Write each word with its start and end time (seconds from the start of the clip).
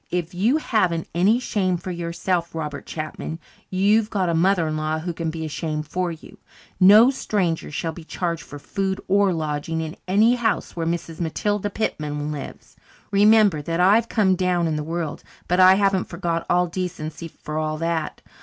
"If 0.09 0.33
you 0.33 0.57
haven't 0.57 1.07
any 1.13 1.39
shame 1.39 1.77
for 1.77 1.91
yourself, 1.91 2.55
Robert 2.55 2.87
Chapman, 2.87 3.37
you've 3.69 4.09
got 4.09 4.29
a 4.29 4.33
mother 4.33 4.67
in 4.67 4.75
law 4.75 4.97
who 4.97 5.13
can 5.13 5.29
be 5.29 5.45
ashamed 5.45 5.87
for 5.87 6.11
you. 6.11 6.39
No 6.79 7.11
strangers 7.11 7.75
shall 7.75 7.91
be 7.91 8.03
charged 8.03 8.41
for 8.41 8.57
food 8.57 8.99
or 9.07 9.31
lodging 9.31 9.79
in 9.79 9.95
any 10.07 10.33
house 10.37 10.75
where 10.75 10.87
Mrs. 10.87 11.19
Matilda 11.19 11.69
Pitman 11.69 12.31
lives. 12.31 12.75
Remember 13.11 13.61
that 13.61 13.79
I've 13.79 14.09
come 14.09 14.35
down 14.35 14.65
in 14.67 14.75
the 14.75 14.83
world, 14.83 15.21
but 15.47 15.59
I 15.59 15.75
haven't 15.75 16.05
forgot 16.05 16.47
all 16.49 16.65
decency 16.65 17.27
for 17.27 17.59
all 17.59 17.77
that. 17.77 18.21